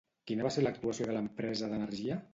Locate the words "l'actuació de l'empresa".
0.67-1.71